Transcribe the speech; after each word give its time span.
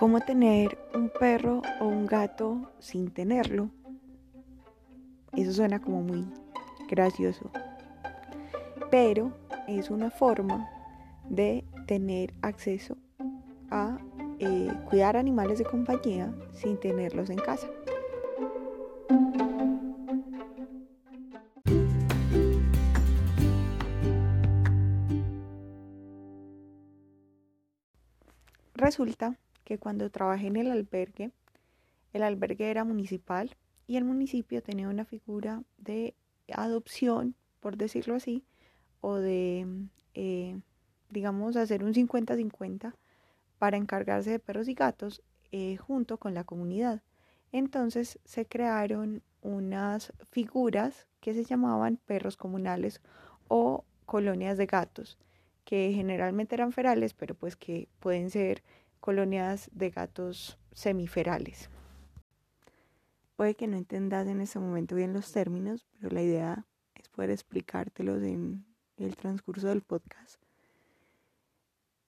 ¿Cómo 0.00 0.18
tener 0.20 0.78
un 0.94 1.10
perro 1.10 1.60
o 1.78 1.84
un 1.84 2.06
gato 2.06 2.72
sin 2.78 3.10
tenerlo? 3.10 3.68
Eso 5.36 5.52
suena 5.52 5.78
como 5.78 6.00
muy 6.00 6.26
gracioso. 6.88 7.50
Pero 8.90 9.30
es 9.68 9.90
una 9.90 10.10
forma 10.10 10.70
de 11.28 11.66
tener 11.86 12.32
acceso 12.40 12.96
a 13.70 13.98
eh, 14.38 14.72
cuidar 14.88 15.18
animales 15.18 15.58
de 15.58 15.66
compañía 15.66 16.32
sin 16.54 16.80
tenerlos 16.80 17.28
en 17.28 17.36
casa. 17.36 17.68
Resulta 28.72 29.36
que 29.70 29.78
cuando 29.78 30.10
trabajé 30.10 30.48
en 30.48 30.56
el 30.56 30.68
albergue, 30.68 31.30
el 32.12 32.24
albergue 32.24 32.72
era 32.72 32.82
municipal 32.82 33.56
y 33.86 33.98
el 33.98 34.04
municipio 34.04 34.64
tenía 34.64 34.88
una 34.88 35.04
figura 35.04 35.62
de 35.78 36.16
adopción, 36.52 37.36
por 37.60 37.76
decirlo 37.76 38.16
así, 38.16 38.42
o 39.00 39.14
de, 39.14 39.68
eh, 40.14 40.58
digamos, 41.08 41.54
hacer 41.54 41.84
un 41.84 41.94
50-50 41.94 42.96
para 43.60 43.76
encargarse 43.76 44.30
de 44.30 44.38
perros 44.40 44.66
y 44.66 44.74
gatos 44.74 45.22
eh, 45.52 45.76
junto 45.76 46.18
con 46.18 46.34
la 46.34 46.42
comunidad. 46.42 47.00
Entonces 47.52 48.18
se 48.24 48.46
crearon 48.46 49.22
unas 49.40 50.12
figuras 50.32 51.06
que 51.20 51.32
se 51.32 51.44
llamaban 51.44 51.96
perros 51.96 52.36
comunales 52.36 53.00
o 53.46 53.84
colonias 54.04 54.58
de 54.58 54.66
gatos, 54.66 55.16
que 55.64 55.92
generalmente 55.94 56.56
eran 56.56 56.72
ferales, 56.72 57.14
pero 57.14 57.36
pues 57.36 57.54
que 57.54 57.86
pueden 58.00 58.30
ser 58.30 58.64
colonias 59.00 59.70
de 59.72 59.90
gatos 59.90 60.58
semiferales. 60.72 61.70
Puede 63.36 63.54
que 63.54 63.66
no 63.66 63.76
entendas 63.76 64.26
en 64.28 64.40
este 64.40 64.58
momento 64.58 64.94
bien 64.94 65.12
los 65.12 65.32
términos, 65.32 65.86
pero 65.92 66.14
la 66.14 66.22
idea 66.22 66.66
es 66.94 67.08
poder 67.08 67.30
explicártelos 67.30 68.22
en 68.22 68.66
el 68.98 69.16
transcurso 69.16 69.68
del 69.68 69.80
podcast. 69.80 70.40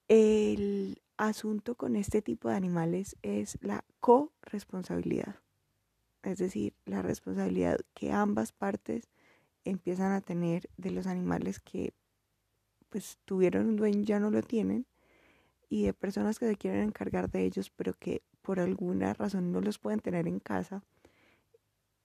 El 0.07 1.01
asunto 1.17 1.75
con 1.75 1.95
este 1.95 2.21
tipo 2.21 2.49
de 2.49 2.55
animales 2.55 3.15
es 3.23 3.57
la 3.61 3.83
corresponsabilidad, 3.99 5.37
es 6.21 6.37
decir, 6.37 6.75
la 6.85 7.01
responsabilidad 7.01 7.79
que 7.93 8.11
ambas 8.11 8.51
partes 8.51 9.09
empiezan 9.63 10.11
a 10.11 10.21
tener 10.21 10.69
de 10.77 10.91
los 10.91 11.07
animales 11.07 11.59
que 11.59 11.93
pues 12.89 13.17
tuvieron 13.25 13.67
un 13.67 13.75
dueño 13.75 14.01
y 14.01 14.05
ya 14.05 14.19
no 14.19 14.29
lo 14.29 14.43
tienen 14.43 14.85
y 15.73 15.85
de 15.85 15.93
personas 15.95 16.37
que 16.37 16.47
se 16.47 16.55
quieren 16.55 16.83
encargar 16.83 17.31
de 17.31 17.45
ellos 17.45 17.71
pero 17.71 17.95
que 17.95 18.21
por 18.43 18.59
alguna 18.59 19.15
razón 19.15 19.51
no 19.51 19.59
los 19.59 19.79
pueden 19.79 20.01
tener 20.01 20.27
en 20.27 20.39
casa. 20.39 20.83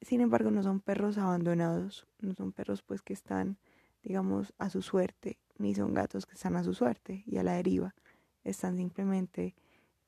Sin 0.00 0.22
embargo, 0.22 0.50
no 0.50 0.62
son 0.62 0.80
perros 0.80 1.18
abandonados, 1.18 2.06
no 2.18 2.32
son 2.32 2.52
perros 2.52 2.80
pues 2.80 3.02
que 3.02 3.12
están, 3.12 3.58
digamos, 4.02 4.54
a 4.56 4.70
su 4.70 4.80
suerte, 4.80 5.38
ni 5.58 5.74
son 5.74 5.92
gatos 5.92 6.24
que 6.24 6.32
están 6.32 6.56
a 6.56 6.64
su 6.64 6.72
suerte 6.72 7.24
y 7.26 7.36
a 7.36 7.42
la 7.42 7.52
deriva, 7.56 7.94
están 8.42 8.78
simplemente 8.78 9.54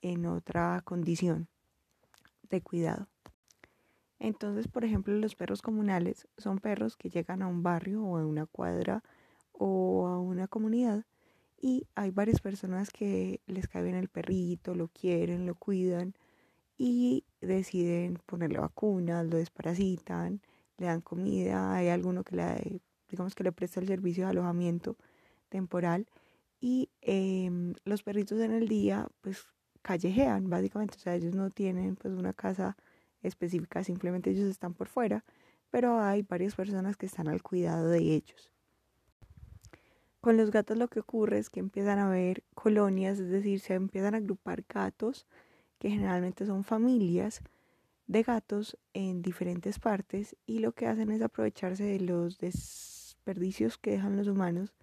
en 0.01 0.25
otra 0.25 0.81
condición 0.83 1.47
de 2.49 2.63
cuidado. 2.63 3.09
Entonces, 4.19 4.69
por 4.69 4.87
ejemplo, 4.87 5.13
los 5.13 5.35
perros 5.35 5.61
comunales 5.61 6.29
son 6.39 6.61
perros 6.61 6.97
que 6.97 7.11
llegan 7.11 7.43
a 7.43 7.47
un 7.47 7.63
barrio 7.63 8.03
o 8.05 8.17
a 8.17 8.25
una 8.25 8.47
cuadra 8.47 9.03
o 9.53 10.07
a 10.07 10.19
una 10.19 10.49
comunidad 10.49 11.05
y 11.61 11.87
hay 11.95 12.11
varias 12.11 12.41
personas 12.41 12.91
que 12.91 13.41
les 13.47 13.69
cae 13.69 13.83
bien 13.83 13.97
el 13.97 14.09
perrito, 14.09 14.75
lo 14.75 14.89
quieren, 14.89 15.47
lo 15.47 15.55
cuidan 15.55 16.15
y 16.79 17.25
deciden 17.43 18.19
ponerle 18.27 18.59
vacunas, 18.59 19.27
lo 19.27 19.37
desparasitan, 19.37 20.41
le 20.79 20.87
dan 20.87 21.03
comida, 21.03 21.75
hay 21.75 21.89
alguno 21.89 22.25
que 22.25 22.37
le, 22.37 22.81
digamos 23.11 23.35
que 23.35 23.45
le 23.45 23.53
presta 23.53 23.81
el 23.81 23.87
servicio 23.89 24.25
de 24.25 24.31
alojamiento 24.31 24.97
temporal 25.51 26.07
y 26.61 26.91
em, 27.03 27.75
los 27.85 28.03
perritos 28.03 28.41
en 28.41 28.53
el 28.53 28.67
día 28.67 29.09
pues 29.21 29.47
callejean 29.83 30.49
básicamente, 30.49 30.97
o 30.97 31.01
sea, 31.01 31.15
ellos 31.15 31.35
no 31.35 31.51
tienen 31.51 31.97
pues 31.97 32.15
una 32.15 32.33
casa 32.33 32.77
específica, 33.23 33.85
simplemente 33.85 34.31
ellos 34.31 34.49
están 34.49 34.73
por 34.73 34.89
fuera, 34.89 35.25
pero 35.71 36.01
hay 36.01 36.23
varias 36.23 36.55
personas 36.55 36.97
que 36.97 37.07
están 37.07 37.29
al 37.29 37.43
cuidado 37.43 37.89
de 37.89 37.99
ellos. 37.99 38.51
Con 40.21 40.37
los 40.37 40.51
gatos 40.51 40.77
lo 40.77 40.89
que 40.89 41.01
ocurre 41.01 41.39
es 41.39 41.49
que 41.49 41.61
empiezan 41.61 41.99
a 41.99 42.09
haber 42.09 42.45
colonias, 42.55 43.19
es 43.19 43.31
decir, 43.31 43.61
se 43.61 43.75
empiezan 43.75 44.15
a 44.15 44.19
agrupar 44.19 44.65
gatos, 44.69 45.27
que 45.79 45.89
generalmente 45.89 46.45
son 46.45 46.63
familias 46.63 47.41
de 48.07 48.23
gatos 48.23 48.77
en 48.93 49.23
diferentes 49.23 49.79
partes 49.79 50.37
y 50.45 50.59
lo 50.59 50.73
que 50.73 50.87
hacen 50.87 51.11
es 51.11 51.23
aprovecharse 51.23 51.85
de 51.85 52.01
los 52.01 52.39
desperdicios 52.39 53.79
que 53.79 53.93
dejan 53.93 54.17
los 54.19 54.29
humanos 54.29 54.75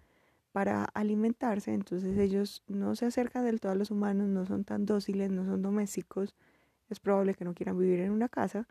para 0.50 0.84
alimentarse, 0.86 1.72
entonces 1.72 2.18
ellos 2.18 2.64
no 2.66 2.96
se 2.96 3.06
acercan 3.06 3.44
del 3.44 3.60
todo 3.60 3.72
a 3.72 3.76
los 3.76 3.92
humanos, 3.92 4.28
no 4.28 4.44
son 4.44 4.64
tan 4.64 4.86
dóciles, 4.86 5.30
no 5.30 5.44
son 5.44 5.62
domésticos, 5.62 6.34
es 6.90 6.98
probable 6.98 7.34
que 7.34 7.44
no 7.44 7.54
quieran 7.54 7.78
vivir 7.78 8.00
en 8.00 8.10
una 8.10 8.28
casa, 8.28 8.66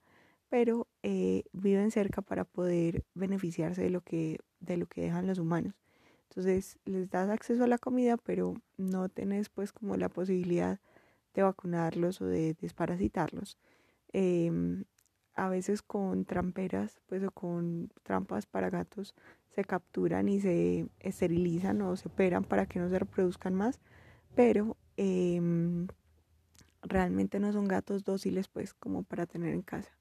pero 0.50 0.88
eh, 1.04 1.44
viven 1.54 1.92
cerca 1.92 2.22
para 2.22 2.44
poder 2.44 3.06
beneficiarse 3.14 3.84
de 3.84 3.90
lo 3.90 4.02
que, 4.02 4.40
de 4.60 4.76
lo 4.76 4.88
que 4.88 5.02
dejan 5.02 5.28
los 5.28 5.40
humanos. 5.40 5.87
Entonces 6.38 6.78
les 6.86 7.10
das 7.10 7.30
acceso 7.30 7.64
a 7.64 7.68
la 7.68 7.80
comida, 7.80 8.16
pero 8.16 8.54
no 8.78 9.10
tenés 9.10 9.50
pues 9.50 9.74
como 9.74 9.98
la 9.98 10.08
posibilidad 10.08 10.80
de 11.34 11.42
vacunarlos 11.42 12.22
o 12.22 12.28
de 12.28 12.54
desparasitarlos. 12.62 13.58
Em, 14.14 14.84
a 15.34 15.50
veces 15.50 15.82
con 15.82 16.26
tramperas, 16.26 17.02
pues 17.08 17.24
o 17.24 17.32
con 17.32 17.92
trampas 18.04 18.46
para 18.46 18.70
gatos, 18.70 19.16
se 19.50 19.64
capturan 19.64 20.30
y 20.30 20.40
se 20.40 20.88
esterilizan 21.00 21.82
o 21.82 21.96
se 21.96 22.08
operan 22.08 22.44
para 22.44 22.68
que 22.68 22.78
no 22.78 22.88
se 22.88 23.00
reproduzcan 23.00 23.56
más, 23.56 23.80
pero 24.36 24.78
em, 24.96 25.88
realmente 26.84 27.40
no 27.40 27.52
son 27.52 27.68
gatos 27.68 28.04
dóciles 28.04 28.48
pues 28.48 28.76
como 28.76 29.02
para 29.02 29.26
tener 29.26 29.56
en 29.56 29.64
casa. 29.64 29.98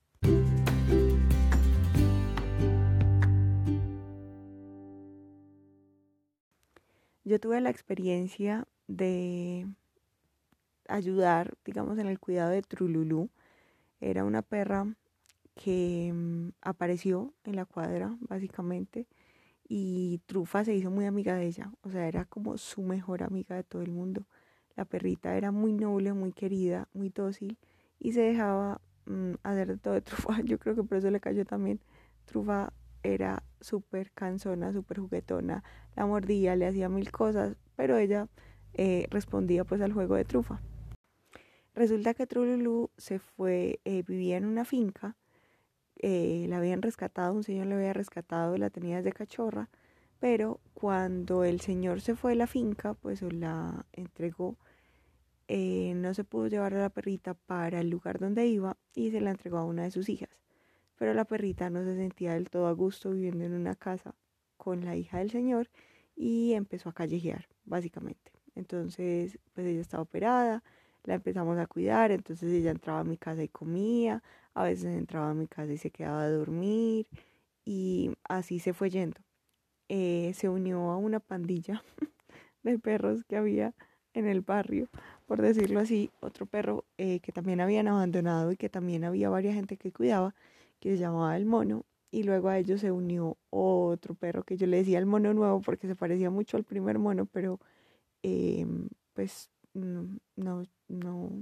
Yo 7.27 7.41
tuve 7.41 7.61
la 7.61 7.71
experiencia 7.71 8.69
de 8.87 9.67
ayudar, 10.87 11.55
digamos, 11.65 11.99
en 11.99 12.07
el 12.07 12.21
cuidado 12.21 12.53
de 12.53 12.63
Trululú. 12.63 13.31
Era 14.01 14.25
una 14.25 14.43
perra 14.43 14.87
que 15.57 16.13
mm, 16.15 16.51
apareció 16.63 17.35
en 17.43 17.57
la 17.57 17.65
cuadra, 17.65 18.17
básicamente, 18.21 19.09
y 19.69 20.21
Trufa 20.27 20.65
se 20.65 20.75
hizo 20.75 20.93
muy 20.93 21.05
amiga 21.05 21.35
de 21.35 21.47
ella. 21.47 21.73
O 21.83 21.91
sea, 21.91 22.07
era 22.07 22.27
como 22.27 22.59
su 22.59 22.83
mejor 22.83 23.25
amiga 23.25 23.57
de 23.57 23.65
todo 23.65 23.83
el 23.83 23.91
mundo. 23.91 24.25
La 24.77 24.85
perrita 24.85 25.37
era 25.37 25.51
muy 25.51 25.73
noble, 25.73 26.13
muy 26.13 26.31
querida, 26.33 26.89
muy 26.93 27.09
dócil 27.09 27.59
y 27.99 28.13
se 28.13 28.21
dejaba 28.21 28.81
mm, 29.07 29.33
hacer 29.43 29.67
de 29.67 29.79
todo 29.79 29.95
de 29.95 30.03
Trufa. 30.03 30.41
Yo 30.45 30.61
creo 30.61 30.77
que 30.77 30.85
por 30.85 30.99
eso 30.99 31.11
le 31.11 31.19
cayó 31.19 31.45
también. 31.45 31.81
Trufa 32.27 32.73
era 33.15 33.43
súper 33.61 34.11
cansona, 34.13 34.73
súper 34.73 35.01
juguetona, 35.01 35.63
la 35.95 36.07
mordía, 36.07 36.57
le 36.57 36.67
hacía 36.67 36.89
mil 36.89 37.11
cosas, 37.11 37.57
pero 37.77 37.97
ella 37.97 38.29
eh, 38.75 39.07
respondía 39.11 39.65
pues 39.65 39.81
al 39.81 39.93
juego 39.93 40.17
de 40.17 40.25
trufa. 40.25 40.61
Resulta 41.75 42.15
que 42.15 42.27
Trululú 42.27 42.91
se 42.97 43.19
fue, 43.19 43.81
eh, 43.85 44.03
vivía 44.07 44.37
en 44.37 44.47
una 44.47 44.65
finca, 44.65 45.17
eh, 45.99 46.47
la 46.49 46.59
habían 46.59 46.83
rescatado, 46.83 47.35
un 47.35 47.45
señor 47.45 47.67
la 47.67 47.77
había 47.77 47.93
rescatado, 47.93 48.57
la 48.57 48.71
tenía 48.71 48.97
desde 48.97 49.13
cachorra, 49.13 49.69
pero 50.19 50.61
cuando 50.75 51.45
el 51.45 51.61
señor 51.61 52.01
se 52.01 52.15
fue 52.17 52.33
de 52.33 52.37
la 52.37 52.47
finca, 52.47 52.95
pues 52.95 53.23
la 53.23 53.87
entregó, 53.93 54.57
no 55.49 56.15
se 56.15 56.25
pudo 56.25 56.49
llevar 56.49 56.75
a 56.75 56.81
la 56.81 56.89
perrita 56.91 57.35
para 57.35 57.81
el 57.81 57.91
lugar 57.91 58.19
donde 58.19 58.47
iba 58.47 58.77
y 58.95 59.11
se 59.11 59.21
la 59.21 59.31
entregó 59.31 59.59
a 59.59 59.65
una 59.65 59.85
de 59.85 59.91
sus 59.91 60.09
hijas 60.09 60.46
pero 60.97 61.15
la 61.15 61.25
perrita 61.25 61.71
no 61.71 61.85
se 61.85 61.97
sentía 61.97 62.35
del 62.35 62.51
todo 62.51 62.67
a 62.67 62.73
gusto 62.73 63.11
viviendo 63.11 63.45
en 63.45 63.53
una 63.55 63.75
casa 63.75 64.15
con 64.57 64.85
la 64.85 64.97
hija 64.97 65.19
del 65.19 65.31
señor 65.31 65.71
y 66.17 66.55
empezó 66.55 66.89
a 66.89 66.95
callejear, 66.95 67.47
básicamente. 67.65 68.33
Entonces, 68.55 69.39
pues 69.53 69.67
ella 69.67 69.81
estaba 69.81 70.03
operada, 70.03 70.63
la 71.05 71.15
empezamos 71.15 71.59
a 71.59 71.67
cuidar, 71.67 72.11
entonces 72.11 72.53
ella 72.53 72.71
entraba 72.71 73.01
a 73.01 73.05
mi 73.05 73.17
casa 73.19 73.43
y 73.43 73.49
comía, 73.49 74.23
a 74.55 74.65
veces 74.65 74.97
entraba 74.97 75.31
a 75.31 75.35
mi 75.35 75.47
casa 75.47 75.73
y 75.73 75.79
se 75.79 75.91
quedaba 75.91 76.23
a 76.23 76.31
dormir 76.31 77.07
y 77.65 78.11
así 78.25 78.59
se 78.59 78.73
fue 78.73 78.91
yendo. 78.91 79.21
Eh, 79.89 80.33
se 80.35 80.49
unió 80.49 80.91
a 80.91 80.97
una 80.97 81.21
pandilla 81.21 81.83
de 82.63 82.79
perros 82.79 83.25
que 83.25 83.37
había 83.37 83.75
en 84.15 84.27
el 84.27 84.41
barrio, 84.41 84.89
por 85.27 85.43
decirlo 85.43 85.79
así, 85.79 86.11
otro 86.21 86.47
perro 86.47 86.87
eh, 86.97 87.21
que 87.21 87.33
también 87.33 87.61
habían 87.61 87.87
abandonado 87.87 88.51
y 88.51 88.57
que 88.57 88.71
también 88.71 89.05
había 89.05 89.29
varias 89.29 89.55
gente 89.55 89.77
que 89.77 89.93
cuidaba 89.93 90.35
que 90.81 90.91
se 90.91 90.99
llamaba 90.99 91.37
el 91.37 91.47
mono 91.47 91.85
y 92.11 92.23
luego 92.23 92.49
a 92.49 92.59
ellos 92.59 92.81
se 92.81 92.91
unió 92.91 93.37
otro 93.51 94.15
perro 94.15 94.43
que 94.45 94.57
yo 94.57 94.67
le 94.67 94.79
decía 94.79 94.99
el 94.99 95.07
mono 95.07 95.35
nuevo 95.35 95.61
porque 95.61 95.87
se 95.87 95.97
parecía 95.97 96.31
mucho 96.31 96.57
al 96.57 96.65
primer 96.65 96.99
mono, 96.99 97.27
pero 97.27 97.61
em, 98.23 98.89
pues 99.13 99.51
no, 99.75 100.19
no, 100.37 101.33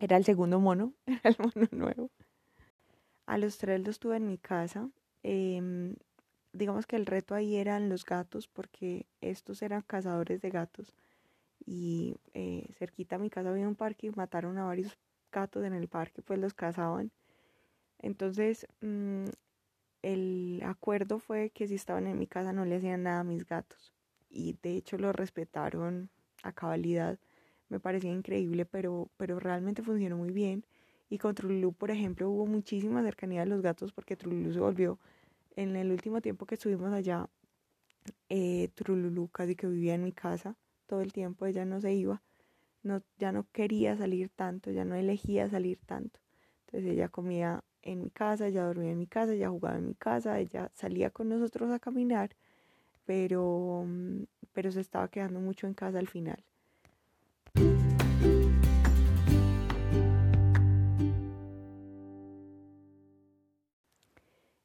Era 0.00 0.16
el 0.16 0.24
segundo 0.24 0.60
mono, 0.60 0.94
era 1.06 1.30
el 1.30 1.36
mono 1.38 1.68
nuevo. 1.72 2.10
A 3.26 3.38
los 3.38 3.58
tres 3.58 3.86
los 3.86 3.98
tuve 3.98 4.16
en 4.16 4.26
mi 4.26 4.38
casa. 4.38 4.90
Em, 5.22 5.94
digamos 6.52 6.86
que 6.86 6.96
el 6.96 7.06
reto 7.06 7.34
ahí 7.34 7.56
eran 7.56 7.88
los 7.88 8.04
gatos, 8.04 8.48
porque 8.48 9.06
estos 9.20 9.62
eran 9.62 9.82
cazadores 9.82 10.40
de 10.40 10.50
gatos. 10.50 10.94
Y 11.64 12.16
eh, 12.34 12.66
cerquita 12.78 13.16
a 13.16 13.18
mi 13.18 13.30
casa 13.30 13.50
había 13.50 13.68
un 13.68 13.76
parque 13.76 14.08
y 14.08 14.10
mataron 14.10 14.58
a 14.58 14.64
varios 14.64 14.96
gatos 15.30 15.64
en 15.64 15.74
el 15.74 15.88
parque, 15.88 16.22
pues 16.22 16.38
los 16.38 16.54
cazaban. 16.54 17.12
Entonces, 17.98 18.66
mm, 18.80 19.26
el 20.02 20.62
acuerdo 20.64 21.18
fue 21.18 21.50
que 21.50 21.66
si 21.68 21.74
estaban 21.74 22.06
en 22.06 22.18
mi 22.18 22.26
casa 22.26 22.52
no 22.52 22.64
le 22.64 22.76
hacían 22.76 23.04
nada 23.04 23.20
a 23.20 23.24
mis 23.24 23.46
gatos. 23.46 23.92
Y 24.30 24.58
de 24.62 24.76
hecho 24.76 24.98
lo 24.98 25.12
respetaron 25.12 26.10
a 26.42 26.52
cabalidad. 26.52 27.18
Me 27.68 27.80
parecía 27.80 28.12
increíble, 28.12 28.66
pero, 28.66 29.10
pero 29.16 29.40
realmente 29.40 29.82
funcionó 29.82 30.16
muy 30.16 30.30
bien. 30.32 30.64
Y 31.10 31.18
con 31.18 31.34
Trululú, 31.34 31.72
por 31.72 31.90
ejemplo, 31.90 32.30
hubo 32.30 32.46
muchísima 32.46 33.02
cercanía 33.02 33.40
de 33.40 33.46
los 33.46 33.62
gatos 33.62 33.92
porque 33.92 34.16
Trululú 34.16 34.52
se 34.52 34.60
volvió, 34.60 34.98
en 35.56 35.76
el 35.76 35.90
último 35.90 36.20
tiempo 36.20 36.46
que 36.46 36.54
estuvimos 36.56 36.92
allá, 36.92 37.28
eh, 38.28 38.68
Trululú 38.74 39.28
casi 39.28 39.56
que 39.56 39.66
vivía 39.66 39.94
en 39.94 40.04
mi 40.04 40.12
casa 40.12 40.56
todo 40.86 41.00
el 41.02 41.12
tiempo, 41.12 41.46
ella 41.46 41.64
no 41.64 41.80
se 41.80 41.92
iba, 41.92 42.22
no, 42.82 43.02
ya 43.18 43.32
no 43.32 43.46
quería 43.52 43.96
salir 43.96 44.30
tanto, 44.30 44.70
ya 44.70 44.84
no 44.84 44.94
elegía 44.94 45.48
salir 45.50 45.78
tanto. 45.86 46.20
Entonces 46.66 46.92
ella 46.92 47.08
comía 47.08 47.64
en 47.92 48.02
mi 48.02 48.10
casa, 48.10 48.46
ella 48.46 48.64
dormía 48.64 48.92
en 48.92 48.98
mi 48.98 49.06
casa, 49.06 49.32
ella 49.32 49.48
jugaba 49.48 49.78
en 49.78 49.88
mi 49.88 49.94
casa, 49.94 50.38
ella 50.38 50.70
salía 50.74 51.10
con 51.10 51.28
nosotros 51.28 51.70
a 51.70 51.78
caminar, 51.78 52.30
pero, 53.06 53.84
mm, 53.86 54.24
pero 54.52 54.70
se 54.72 54.80
estaba 54.80 55.08
quedando 55.08 55.40
mucho 55.40 55.66
en 55.66 55.74
casa 55.74 55.98
al 55.98 56.08
final. 56.08 56.44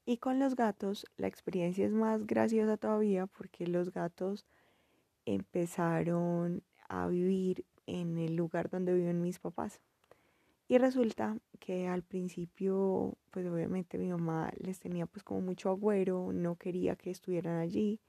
Y 0.05 0.17
con 0.17 0.37
los 0.37 0.55
gatos 0.55 1.05
la 1.17 1.27
experiencia 1.27 1.85
es 1.85 1.93
más 1.93 2.27
graciosa 2.27 2.75
todavía 2.77 3.25
porque 3.25 3.67
los 3.67 3.91
gatos 3.91 4.45
empezaron 5.25 6.61
a 6.89 7.07
vivir 7.07 7.65
en 7.87 8.17
el 8.17 8.35
lugar 8.35 8.69
donde 8.69 8.93
viven 8.93 9.21
mis 9.21 9.39
papás. 9.39 9.79
Y 10.67 10.77
resulta 10.77 11.37
que 11.59 11.87
al 11.87 12.03
principio, 12.03 13.17
pues 13.31 13.45
obviamente 13.47 13.97
mi 13.97 14.09
mamá 14.09 14.51
les 14.57 14.79
tenía 14.79 15.05
pues 15.05 15.23
como 15.23 15.41
mucho 15.41 15.69
agüero, 15.69 16.31
no 16.33 16.55
quería 16.55 16.95
que 16.95 17.11
estuvieran 17.11 17.59
allí 17.59 17.99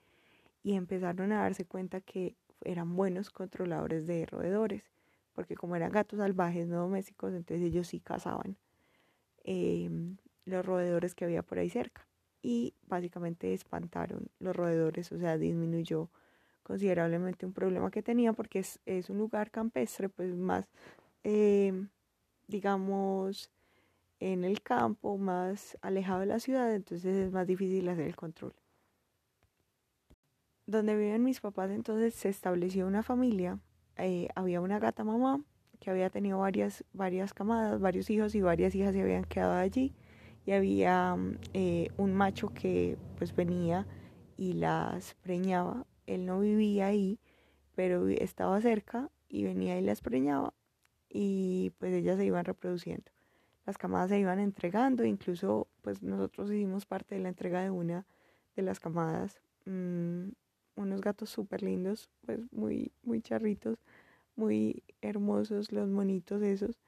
y 0.63 0.75
empezaron 0.75 1.33
a 1.33 1.43
darse 1.43 1.67
cuenta 1.67 2.01
que 2.01 2.37
eran 2.65 2.97
buenos 2.97 3.31
controladores 3.31 4.07
de 4.07 4.27
roedores, 4.27 4.91
porque 5.35 5.57
como 5.57 5.77
eran 5.77 5.93
gatos 5.93 6.19
salvajes, 6.19 6.67
no 6.69 6.79
domésticos, 6.79 7.35
entonces 7.35 7.67
ellos 7.67 7.89
sí 7.89 8.01
cazaban 8.01 8.57
em, 9.43 10.17
los 10.45 10.65
roedores 10.65 11.15
que 11.15 11.25
había 11.25 11.43
por 11.43 11.59
ahí 11.59 11.71
cerca. 11.71 12.07
Y 12.41 12.75
básicamente 12.87 13.55
espantaron 13.55 14.29
los 14.39 14.55
roedores, 14.55 15.11
o 15.13 15.19
sea, 15.19 15.39
disminuyó 15.39 16.11
considerablemente 16.63 17.47
un 17.47 17.53
problema 17.53 17.91
que 17.91 18.03
tenía 18.03 18.33
porque 18.33 18.61
es, 18.61 18.81
es 18.87 19.11
un 19.11 19.19
lugar 19.19 19.51
campestre, 19.51 20.09
pues 20.09 20.35
más... 20.35 20.71
Eh, 21.25 21.87
digamos, 22.47 23.51
en 24.21 24.45
el 24.45 24.63
campo, 24.63 25.19
más 25.19 25.77
alejado 25.83 26.21
de 26.21 26.27
la 26.27 26.41
ciudad, 26.41 26.75
entonces 26.75 27.15
es 27.17 27.33
más 27.33 27.47
difícil 27.47 27.89
hacer 27.89 28.07
el 28.07 28.17
control. 28.17 28.55
Donde 30.67 30.97
viven 30.97 31.25
mis 31.25 31.41
papás, 31.41 31.71
entonces 31.71 32.15
se 32.15 32.29
estableció 32.31 32.87
una 32.87 33.03
familia. 33.03 33.59
Eh, 33.97 34.29
había 34.35 34.61
una 34.61 34.79
gata 34.79 35.05
mamá 35.05 35.45
que 35.79 35.91
había 35.91 36.09
tenido 36.09 36.39
varias, 36.39 36.85
varias 36.95 37.35
camadas, 37.35 37.81
varios 37.81 38.09
hijos 38.09 38.35
y 38.35 38.41
varias 38.41 38.75
hijas 38.75 38.95
se 38.95 39.03
habían 39.03 39.25
quedado 39.25 39.55
allí. 39.55 39.95
Y 40.47 40.53
había 40.53 41.17
eh, 41.53 41.89
un 41.99 42.15
macho 42.15 42.49
que 42.49 42.97
pues 43.19 43.35
venía 43.35 43.87
y 44.37 44.55
las 44.55 45.15
preñaba. 45.15 45.87
Él 46.07 46.25
no 46.25 46.41
vivía 46.41 46.87
ahí, 46.87 47.19
pero 47.75 48.09
estaba 48.09 48.61
cerca 48.61 49.11
y 49.29 49.45
venía 49.45 49.79
y 49.79 49.83
las 49.83 50.01
preñaba 50.01 50.55
y 51.15 51.71
pues 51.79 51.95
ellas 51.95 52.19
se 52.19 52.27
iban 52.27 52.45
reproduciendo. 52.45 53.11
Las 53.65 53.79
camadas 53.79 54.11
se 54.11 54.19
iban 54.19 54.41
entregando, 54.41 55.05
incluso 55.05 55.69
pues 55.81 56.03
nosotros 56.03 56.51
hicimos 56.51 56.87
parte 56.87 57.15
de 57.15 57.21
la 57.23 57.29
entrega 57.29 57.63
de 57.63 57.71
una 57.71 58.05
de 58.57 58.63
las 58.63 58.81
camadas, 58.81 59.41
mm, 59.65 60.31
unos 60.75 61.01
gatos 61.01 61.31
súper 61.31 61.63
lindos, 61.63 62.11
pues 62.27 62.41
muy, 62.53 62.91
muy 63.05 63.23
charritos, 63.23 63.79
muy 64.35 64.83
hermosos 65.03 65.71
los 65.71 65.89
monitos 65.89 66.43
esos. 66.43 66.81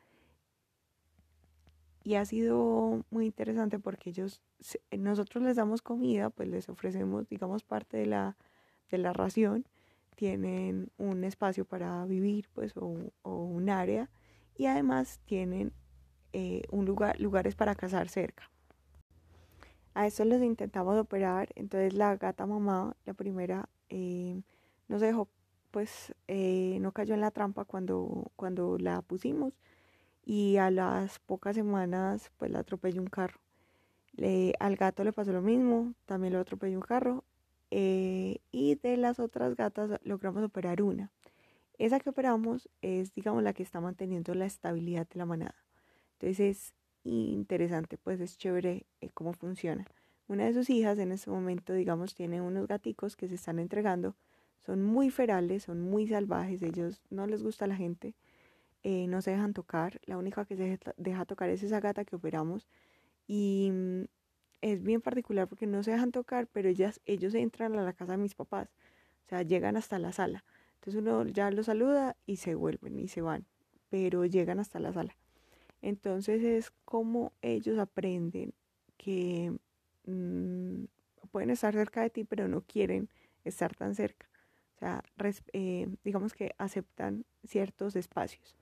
Y 2.02 2.16
ha 2.16 2.24
sido 2.24 3.04
muy 3.10 3.26
interesante 3.26 3.78
porque 3.78 4.10
ellos, 4.10 4.42
nosotros 4.90 5.44
les 5.44 5.54
damos 5.54 5.82
comida, 5.82 6.30
pues 6.30 6.48
les 6.48 6.68
ofrecemos, 6.68 7.28
digamos, 7.28 7.62
parte 7.62 7.96
de 7.96 8.06
la, 8.06 8.36
de 8.90 8.98
la 8.98 9.12
ración 9.12 9.66
tienen 10.16 10.90
un 10.96 11.22
espacio 11.24 11.64
para 11.64 12.04
vivir, 12.06 12.48
pues, 12.52 12.72
o, 12.76 13.12
un 13.22 13.70
área, 13.70 14.10
y 14.56 14.66
además 14.66 15.20
tienen 15.26 15.72
eh, 16.32 16.62
un 16.70 16.84
lugar, 16.86 17.20
lugares 17.20 17.54
para 17.54 17.74
cazar 17.76 18.08
cerca. 18.08 18.50
A 19.94 20.06
eso 20.06 20.24
los 20.24 20.42
intentamos 20.42 20.98
operar, 20.98 21.50
entonces 21.54 21.94
la 21.94 22.16
gata 22.16 22.46
mamá, 22.46 22.96
la 23.04 23.14
primera, 23.14 23.68
eh, 23.88 24.42
no 24.88 24.98
se 24.98 25.06
dejó, 25.06 25.28
pues, 25.70 26.14
eh, 26.28 26.78
no 26.80 26.92
cayó 26.92 27.14
en 27.14 27.20
la 27.20 27.30
trampa 27.30 27.64
cuando, 27.64 28.32
cuando 28.36 28.78
la 28.78 29.02
pusimos, 29.02 29.52
y 30.24 30.56
a 30.56 30.70
las 30.70 31.18
pocas 31.20 31.54
semanas, 31.54 32.32
pues, 32.38 32.50
la 32.50 32.60
atropelló 32.60 33.00
un 33.00 33.08
carro. 33.08 33.40
Le, 34.12 34.54
al 34.60 34.76
gato 34.76 35.04
le 35.04 35.12
pasó 35.12 35.32
lo 35.32 35.42
mismo, 35.42 35.94
también 36.06 36.32
lo 36.32 36.40
atropelló 36.40 36.78
un 36.78 36.82
carro 36.84 37.24
eh, 37.70 38.38
y 38.52 38.76
de 38.76 38.96
las 38.96 39.18
otras 39.18 39.56
gatas 39.56 40.00
logramos 40.04 40.42
operar 40.44 40.82
una. 40.82 41.10
Esa 41.78 42.00
que 42.00 42.10
operamos 42.10 42.68
es, 42.80 43.14
digamos, 43.14 43.42
la 43.42 43.52
que 43.52 43.62
está 43.62 43.80
manteniendo 43.80 44.34
la 44.34 44.46
estabilidad 44.46 45.06
de 45.08 45.18
la 45.18 45.26
manada. 45.26 45.54
Entonces 46.12 46.40
es 46.40 46.74
interesante, 47.04 47.98
pues 47.98 48.20
es 48.20 48.38
chévere 48.38 48.86
eh, 49.00 49.10
cómo 49.12 49.32
funciona. 49.32 49.86
Una 50.28 50.44
de 50.44 50.54
sus 50.54 50.70
hijas 50.70 50.98
en 50.98 51.12
este 51.12 51.30
momento, 51.30 51.72
digamos, 51.72 52.14
tiene 52.14 52.40
unos 52.40 52.66
gaticos 52.66 53.16
que 53.16 53.28
se 53.28 53.34
están 53.34 53.58
entregando. 53.58 54.16
Son 54.64 54.82
muy 54.82 55.10
ferales, 55.10 55.64
son 55.64 55.80
muy 55.82 56.08
salvajes, 56.08 56.62
ellos 56.62 57.02
no 57.10 57.26
les 57.26 57.42
gusta 57.42 57.66
la 57.68 57.76
gente, 57.76 58.14
eh, 58.82 59.06
no 59.06 59.22
se 59.22 59.30
dejan 59.32 59.52
tocar. 59.52 60.00
La 60.06 60.16
única 60.18 60.44
que 60.44 60.56
se 60.56 60.80
deja 60.96 61.24
tocar 61.26 61.50
es 61.50 61.62
esa 61.62 61.80
gata 61.80 62.04
que 62.04 62.16
operamos. 62.16 62.66
Y 63.28 63.70
mm, 63.72 64.04
es 64.72 64.82
bien 64.82 65.00
particular 65.00 65.46
porque 65.46 65.66
no 65.66 65.82
se 65.82 65.92
dejan 65.92 66.10
tocar, 66.10 66.48
pero 66.48 66.68
ellas, 66.68 67.00
ellos 67.06 67.34
entran 67.34 67.78
a 67.78 67.82
la 67.82 67.92
casa 67.92 68.12
de 68.12 68.18
mis 68.18 68.34
papás, 68.34 68.68
o 69.26 69.28
sea, 69.28 69.42
llegan 69.42 69.76
hasta 69.76 69.98
la 69.98 70.12
sala. 70.12 70.44
Entonces 70.74 71.00
uno 71.00 71.24
ya 71.26 71.50
los 71.50 71.66
saluda 71.66 72.16
y 72.26 72.36
se 72.36 72.54
vuelven 72.56 72.98
y 72.98 73.08
se 73.08 73.20
van, 73.20 73.46
pero 73.90 74.24
llegan 74.24 74.58
hasta 74.58 74.80
la 74.80 74.92
sala. 74.92 75.16
Entonces 75.82 76.42
es 76.42 76.72
como 76.84 77.32
ellos 77.42 77.78
aprenden 77.78 78.54
que 78.96 79.56
mm, 80.06 80.84
pueden 81.30 81.50
estar 81.50 81.74
cerca 81.74 82.02
de 82.02 82.10
ti, 82.10 82.24
pero 82.24 82.48
no 82.48 82.62
quieren 82.62 83.08
estar 83.44 83.74
tan 83.76 83.94
cerca. 83.94 84.26
O 84.74 84.78
sea, 84.78 85.04
eh, 85.52 85.88
digamos 86.02 86.34
que 86.34 86.54
aceptan 86.58 87.24
ciertos 87.46 87.94
espacios. 87.94 88.56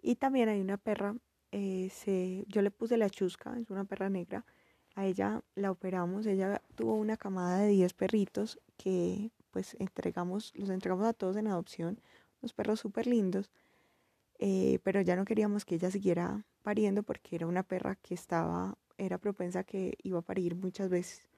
Y 0.00 0.14
también 0.14 0.48
hay 0.48 0.60
una 0.60 0.76
perra 0.76 1.16
eh, 1.56 2.44
yo 2.48 2.62
le 2.62 2.70
puse 2.70 2.96
la 2.96 3.08
chusca, 3.08 3.56
es 3.58 3.70
una 3.70 3.84
perra 3.84 4.10
negra, 4.10 4.44
a 4.96 5.06
ella 5.06 5.42
la 5.54 5.70
operamos, 5.70 6.26
ella 6.26 6.60
tuvo 6.74 6.94
una 6.94 7.16
camada 7.16 7.58
de 7.58 7.68
10 7.68 7.94
perritos 7.94 8.58
que 8.76 9.30
pues 9.52 9.76
entregamos, 9.78 10.52
los 10.56 10.70
entregamos 10.70 11.06
a 11.06 11.12
todos 11.12 11.36
en 11.36 11.46
adopción, 11.46 12.00
unos 12.42 12.52
perros 12.52 12.80
súper 12.80 13.06
lindos, 13.06 13.50
eh, 14.40 14.80
pero 14.82 15.00
ya 15.00 15.14
no 15.14 15.24
queríamos 15.24 15.64
que 15.64 15.76
ella 15.76 15.90
siguiera 15.92 16.44
pariendo 16.62 17.04
porque 17.04 17.36
era 17.36 17.46
una 17.46 17.62
perra 17.62 17.94
que 17.94 18.14
estaba, 18.14 18.76
era 18.98 19.18
propensa 19.18 19.62
que 19.62 19.96
iba 20.02 20.18
a 20.18 20.22
parir 20.22 20.56
muchas 20.56 20.90
veces, 20.90 21.28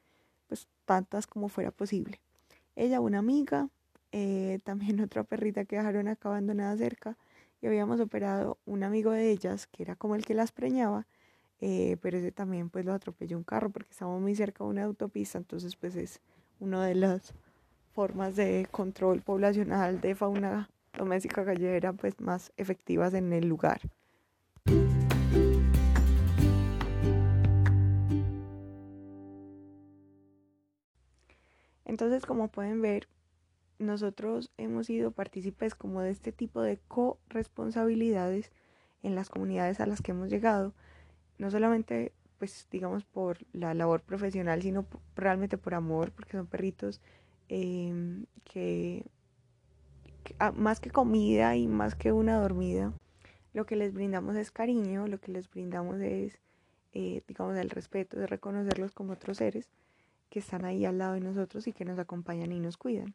pues 0.48 0.66
tantas 0.86 1.26
como 1.26 1.48
fuera 1.50 1.70
posible. 1.70 2.20
Ella, 2.74 3.00
una 3.00 3.18
amiga, 3.18 3.68
eh, 4.12 4.60
también 4.64 5.00
otra 5.00 5.24
perrita 5.24 5.66
que 5.66 5.76
dejaron 5.76 6.08
acá 6.08 6.30
abandonada 6.30 6.74
cerca, 6.78 7.18
y 7.66 7.68
habíamos 7.68 7.98
operado 7.98 8.58
un 8.64 8.84
amigo 8.84 9.10
de 9.10 9.28
ellas, 9.28 9.66
que 9.66 9.82
era 9.82 9.96
como 9.96 10.14
el 10.14 10.24
que 10.24 10.34
las 10.34 10.52
preñaba, 10.52 11.08
eh, 11.60 11.96
pero 12.00 12.16
ese 12.16 12.30
también 12.30 12.70
pues 12.70 12.84
lo 12.84 12.92
atropelló 12.92 13.36
un 13.36 13.42
carro 13.42 13.70
porque 13.70 13.90
estábamos 13.90 14.22
muy 14.22 14.36
cerca 14.36 14.62
de 14.62 14.70
una 14.70 14.84
autopista, 14.84 15.38
entonces 15.38 15.74
pues 15.74 15.96
es 15.96 16.20
una 16.60 16.86
de 16.86 16.94
las 16.94 17.34
formas 17.92 18.36
de 18.36 18.68
control 18.70 19.20
poblacional 19.20 20.00
de 20.00 20.14
fauna 20.14 20.70
doméstica 20.96 21.44
callejera 21.44 21.92
pues 21.92 22.20
más 22.20 22.52
efectivas 22.56 23.14
en 23.14 23.32
el 23.32 23.48
lugar. 23.48 23.80
Entonces, 31.84 32.26
como 32.26 32.48
pueden 32.48 32.80
ver, 32.80 33.08
nosotros 33.78 34.50
hemos 34.56 34.86
sido 34.86 35.10
partícipes 35.10 35.74
como 35.74 36.00
de 36.00 36.10
este 36.10 36.32
tipo 36.32 36.62
de 36.62 36.78
corresponsabilidades 36.88 38.50
en 39.02 39.14
las 39.14 39.28
comunidades 39.28 39.80
a 39.80 39.86
las 39.86 40.02
que 40.02 40.12
hemos 40.12 40.30
llegado, 40.30 40.74
no 41.38 41.50
solamente 41.50 42.12
pues 42.38 42.68
digamos 42.70 43.04
por 43.04 43.38
la 43.52 43.74
labor 43.74 44.02
profesional, 44.02 44.62
sino 44.62 44.86
realmente 45.14 45.58
por 45.58 45.74
amor, 45.74 46.12
porque 46.12 46.36
son 46.36 46.46
perritos 46.46 47.00
em, 47.48 48.26
que, 48.44 49.04
ah, 50.38 50.52
más 50.52 50.80
que 50.80 50.90
comida 50.90 51.56
y 51.56 51.66
más 51.68 51.94
que 51.94 52.12
una 52.12 52.38
dormida, 52.38 52.92
lo 53.54 53.64
que 53.66 53.76
les 53.76 53.92
brindamos 53.94 54.36
es 54.36 54.50
cariño, 54.50 55.06
lo 55.06 55.18
que 55.18 55.32
les 55.32 55.48
brindamos 55.50 56.00
es, 56.00 56.38
eh, 56.92 57.22
digamos, 57.26 57.56
el 57.56 57.70
respeto, 57.70 58.18
de 58.18 58.26
reconocerlos 58.26 58.92
como 58.92 59.14
otros 59.14 59.38
seres 59.38 59.70
que 60.28 60.40
están 60.40 60.64
ahí 60.64 60.84
al 60.84 60.98
lado 60.98 61.14
de 61.14 61.20
nosotros 61.20 61.66
y 61.66 61.72
que 61.72 61.84
nos 61.84 61.98
acompañan 61.98 62.52
y 62.52 62.60
nos 62.60 62.76
cuidan. 62.76 63.14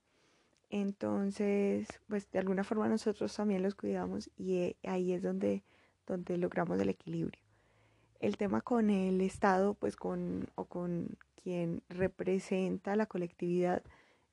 Entonces, 0.72 1.86
pues 2.08 2.32
de 2.32 2.40
alguna 2.40 2.64
forma 2.64 2.88
nosotros 2.88 3.36
también 3.36 3.62
los 3.62 3.76
cuidamos 3.76 4.30
y 4.38 4.56
eh, 4.56 4.78
ahí 4.84 5.12
es 5.12 5.22
donde, 5.22 5.64
donde 6.08 6.38
logramos 6.38 6.80
el 6.80 6.88
equilibrio. 6.88 7.42
El 8.22 8.38
tema 8.38 8.62
con 8.62 8.90
el 8.90 9.20
Estado, 9.20 9.74
pues 9.74 9.98
con, 9.98 10.48
o 10.56 10.64
con 10.64 11.18
quien 11.44 11.84
representa 11.90 12.96
la 12.96 13.06
colectividad, 13.06 13.84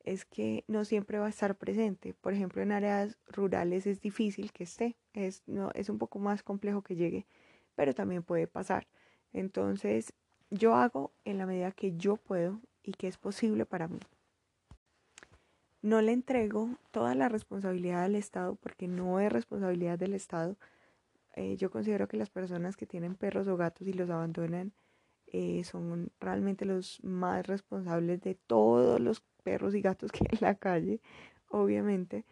es 0.05 0.25
que 0.25 0.65
no 0.69 0.85
siempre 0.85 1.19
va 1.19 1.27
a 1.27 1.31
estar 1.31 1.57
presente. 1.57 2.15
Por 2.15 2.35
ejemplo, 2.35 2.63
en 2.63 2.71
áreas 2.71 3.19
rurales 3.27 3.89
es 3.89 4.01
difícil 4.01 4.53
que 4.53 4.63
esté, 4.63 4.97
es, 5.15 5.43
no, 5.49 5.73
es 5.75 5.89
un 5.89 5.99
poco 5.99 6.21
más 6.21 6.45
complejo 6.45 6.83
que 6.83 6.95
llegue, 6.95 7.27
pero 7.75 7.95
también 7.95 8.23
puede 8.23 8.47
pasar. 8.47 8.87
Entonces, 9.33 10.13
yo 10.51 10.77
hago 10.77 11.11
en 11.25 11.39
la 11.39 11.47
medida 11.47 11.73
que 11.73 11.97
yo 11.97 12.17
puedo 12.17 12.61
y 12.85 12.93
que 12.93 13.09
es 13.09 13.19
posible 13.19 13.67
para 13.67 13.89
mí. 13.89 13.99
No 15.89 16.03
le 16.03 16.13
entrego 16.13 16.69
toda 16.91 17.15
la 17.15 17.31
responsabilidad 17.31 18.03
al 18.03 18.15
Estado 18.15 18.57
porque 18.57 18.87
no 18.87 19.21
es 19.21 19.33
responsabilidad 19.33 19.99
del 19.99 20.13
Estado. 20.13 20.59
Eh, 21.35 21.57
yo 21.57 21.71
considero 21.71 22.09
que 22.09 22.19
las 22.19 22.29
personas 22.29 22.77
que 22.77 22.85
tienen 22.85 23.15
perros 23.15 23.49
o 23.49 23.57
gatos 23.57 23.89
y 23.89 23.95
los 23.95 24.11
abandonan 24.11 24.75
eh, 25.29 25.65
son 25.65 26.11
realmente 26.21 26.67
los 26.67 27.03
más 27.03 27.47
responsables 27.47 28.21
de 28.21 28.35
todos 28.35 29.01
los 29.01 29.23
perros 29.43 29.75
y 29.75 29.81
gatos 29.81 30.13
que 30.13 30.25
hay 30.25 30.39
en 30.39 30.47
la 30.47 30.57
calle, 30.57 31.01
obviamente. 31.49 32.27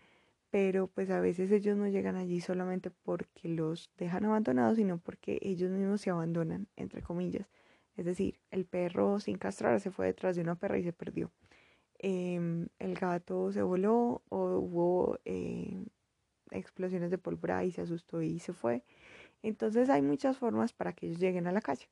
Pero 0.51 0.89
pues 0.89 1.09
a 1.09 1.21
veces 1.21 1.51
ellos 1.51 1.79
no 1.79 1.89
llegan 1.89 2.17
allí 2.17 2.43
solamente 2.43 2.91
porque 2.91 3.49
los 3.49 3.91
dejan 3.97 4.27
abandonados, 4.27 4.77
sino 4.77 4.99
porque 4.99 5.39
ellos 5.41 5.71
mismos 5.71 6.03
se 6.03 6.11
abandonan, 6.11 6.69
entre 6.77 7.01
comillas. 7.01 7.49
Es 7.97 8.05
decir, 8.05 8.39
el 8.51 8.67
perro 8.67 9.19
sin 9.19 9.39
castrar 9.39 9.81
se 9.81 9.91
fue 9.91 10.09
detrás 10.09 10.37
de 10.37 10.43
una 10.43 10.57
perra 10.57 10.77
y 10.77 10.83
se 10.83 10.93
perdió. 10.93 11.31
Em, 11.99 12.69
el 12.79 12.95
gato 12.95 13.53
se 13.53 13.63
voló 13.63 14.23
o 14.29 14.59
hubo 14.59 15.19
em, 15.25 15.87
explosiones 16.51 17.11
de 17.11 17.19
pólvora 17.19 17.65
y 17.65 17.73
se 17.73 17.83
asustó 17.83 18.23
y 18.23 18.39
se 18.39 18.53
fue. 18.53 18.83
Entonces 19.43 19.89
hay 19.91 20.03
muchas 20.03 20.37
formas 20.39 20.73
para 20.73 20.93
que 20.93 21.07
ellos 21.07 21.21
lleguen 21.21 21.47
a 21.47 21.53
la 21.53 21.61
calle. 21.61 21.89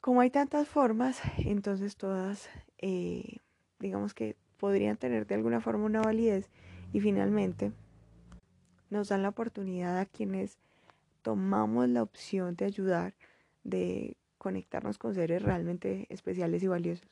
Como 0.00 0.20
hay 0.20 0.30
tantas 0.30 0.68
formas, 0.68 1.20
entonces 1.38 1.96
todas, 1.96 2.48
eh, 2.78 3.38
digamos 3.78 4.14
que 4.14 4.36
podrían 4.58 4.96
tener 4.96 5.26
de 5.26 5.34
alguna 5.34 5.60
forma 5.60 5.84
una 5.84 6.02
validez 6.02 6.48
y 6.92 7.00
finalmente 7.00 7.72
nos 8.90 9.08
dan 9.08 9.22
la 9.22 9.30
oportunidad 9.30 9.98
a 9.98 10.06
quienes 10.06 10.58
tomamos 11.22 11.88
la 11.88 12.02
opción 12.02 12.54
de 12.54 12.66
ayudar, 12.66 13.14
de 13.64 14.16
conectarnos 14.38 14.98
con 14.98 15.14
seres 15.14 15.42
realmente 15.42 16.06
especiales 16.10 16.62
y 16.62 16.68
valiosos. 16.68 17.08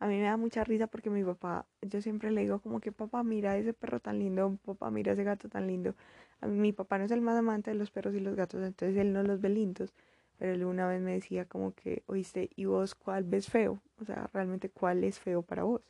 A 0.00 0.06
mí 0.06 0.16
me 0.16 0.24
da 0.24 0.36
mucha 0.36 0.62
risa 0.62 0.86
porque 0.86 1.10
mi 1.10 1.24
papá, 1.24 1.66
yo 1.82 2.00
siempre 2.00 2.30
le 2.30 2.42
digo 2.42 2.60
como 2.60 2.80
que 2.80 2.92
papá 2.92 3.24
mira 3.24 3.56
ese 3.56 3.72
perro 3.74 3.98
tan 3.98 4.18
lindo, 4.20 4.56
papá 4.64 4.90
mira 4.92 5.12
ese 5.12 5.24
gato 5.24 5.48
tan 5.48 5.66
lindo. 5.66 5.94
Mi 6.42 6.72
papá 6.72 6.98
no 6.98 7.04
es 7.04 7.10
el 7.10 7.20
más 7.20 7.36
amante 7.36 7.72
de 7.72 7.76
los 7.76 7.90
perros 7.90 8.14
y 8.14 8.20
los 8.20 8.36
gatos, 8.36 8.62
entonces 8.64 8.96
él 8.96 9.12
no 9.12 9.24
los 9.24 9.40
ve 9.40 9.48
lindos. 9.48 9.92
Pero 10.38 10.52
él 10.52 10.64
una 10.64 10.86
vez 10.86 11.02
me 11.02 11.14
decía 11.14 11.46
como 11.46 11.74
que, 11.74 12.04
oíste, 12.06 12.50
¿y 12.54 12.66
vos 12.66 12.94
cuál 12.94 13.24
ves 13.24 13.48
feo? 13.50 13.82
O 14.00 14.04
sea, 14.04 14.30
realmente 14.32 14.70
cuál 14.70 15.02
es 15.02 15.18
feo 15.18 15.42
para 15.42 15.64
vos. 15.64 15.82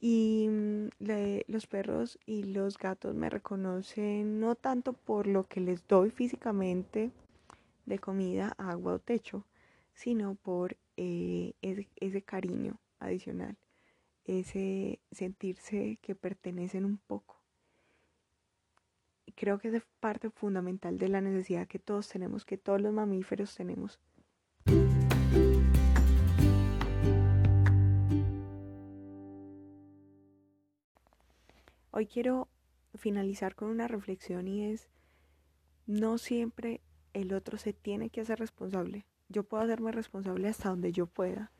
Y 0.00 0.48
mm, 0.48 0.88
los 1.48 1.66
perros 1.66 2.18
y 2.26 2.44
los 2.44 2.78
gatos 2.78 3.14
me 3.16 3.28
reconocen 3.28 4.40
no 4.40 4.54
tanto 4.54 4.92
por 4.92 5.26
lo 5.26 5.48
que 5.48 5.60
les 5.60 5.86
doy 5.88 6.10
físicamente 6.10 7.10
de 7.86 7.98
comida, 7.98 8.54
agua 8.56 8.94
o 8.94 8.98
techo, 9.00 9.44
sino 9.94 10.36
por 10.36 10.76
eh, 10.96 11.54
ese 11.60 12.22
cariño 12.22 12.78
adicional, 13.00 13.56
ese 14.24 15.00
sentirse 15.10 15.98
que 16.00 16.14
pertenecen 16.14 16.84
un 16.84 16.98
poco. 16.98 17.42
Y 19.26 19.32
creo 19.32 19.58
que 19.58 19.68
es 19.68 19.82
parte 19.98 20.30
fundamental 20.30 20.98
de 20.98 21.08
la 21.08 21.20
necesidad 21.20 21.66
que 21.66 21.78
todos 21.78 22.08
tenemos, 22.08 22.44
que 22.44 22.58
todos 22.58 22.80
los 22.80 22.92
mamíferos 22.92 23.54
tenemos. 23.54 23.98
Hoy 31.92 32.06
quiero 32.06 32.48
finalizar 32.94 33.54
con 33.54 33.68
una 33.68 33.88
reflexión 33.88 34.48
y 34.48 34.70
es, 34.70 34.88
no 35.86 36.18
siempre 36.18 36.80
el 37.12 37.32
otro 37.32 37.58
se 37.58 37.72
tiene 37.72 38.10
que 38.10 38.20
hacer 38.20 38.38
responsable. 38.38 39.06
Yo 39.28 39.44
puedo 39.44 39.62
hacerme 39.62 39.92
responsable 39.92 40.48
hasta 40.48 40.70
donde 40.70 40.92
yo 40.92 41.06
pueda 41.06 41.52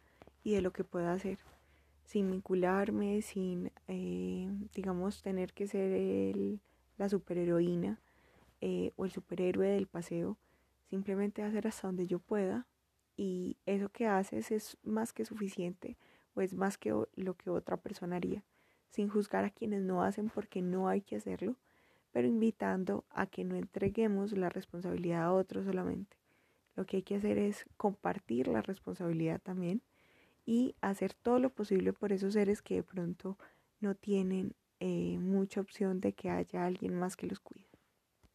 y 0.43 0.55
de 0.55 0.63
lo 0.63 0.73
que 0.73 0.85
pueda 0.85 1.13
hacer, 1.13 1.39
sin 2.05 2.31
vincularme, 2.31 3.23
sin, 3.23 3.73
eh, 3.89 4.49
digamos, 4.75 5.23
tener 5.23 5.53
que 5.53 5.67
ser 5.67 5.93
el, 5.93 6.61
la 6.99 7.09
superheroína 7.09 8.01
eh, 8.61 8.93
o 8.97 9.05
el 9.05 9.11
superhéroe 9.11 9.69
del 9.69 9.87
paseo, 9.87 10.37
simplemente 10.89 11.43
hacer 11.43 11.67
hasta 11.67 11.89
donde 11.89 12.07
yo 12.07 12.19
pueda 12.19 12.67
y 13.17 13.59
eso 13.67 13.91
que 13.91 14.07
haces 14.07 14.51
es 14.51 14.77
más 14.83 15.13
que 15.13 15.25
suficiente 15.25 15.97
o 16.35 16.41
es 16.41 16.55
más 16.55 16.79
que 16.79 16.91
lo 17.15 17.35
que 17.35 17.51
otra 17.51 17.77
persona 17.77 18.17
haría, 18.17 18.43
sin 18.91 19.09
juzgar 19.09 19.45
a 19.45 19.51
quienes 19.51 19.83
no 19.83 20.03
hacen 20.03 20.31
porque 20.31 20.63
no 20.63 20.89
hay 20.89 21.03
que 21.03 21.17
hacerlo, 21.17 21.57
pero 22.13 22.27
invitando 22.27 23.05
a 23.11 23.27
que 23.27 23.45
no 23.45 23.57
entreguemos 23.57 24.33
la 24.33 24.49
responsabilidad 24.49 25.23
a 25.23 25.33
otros 25.33 25.67
solamente. 25.67 26.17
Lo 26.77 26.87
que 26.87 26.99
hay 26.99 27.03
que 27.03 27.17
hacer 27.17 27.39
es 27.39 27.67
compartir 27.77 28.49
la 28.49 28.63
responsabilidad 28.63 29.41
también 29.41 29.83
y 30.45 30.77
hacer 30.81 31.15
todo 31.15 31.39
lo 31.39 31.51
posible 31.51 31.93
por 31.93 32.13
esos 32.13 32.35
seres 32.35 32.63
que 32.63 32.77
de 32.77 32.83
pronto 32.83 33.39
no 33.81 33.95
tienen 33.95 34.55
eh, 34.81 35.19
mucha 35.19 35.61
opción 35.61 36.01
de 36.01 36.13
que 36.15 36.31
haya 36.31 36.67
alguien 36.67 36.99
más 36.99 37.17
que 37.17 37.27
los 37.27 37.41
cuide. 37.41 37.70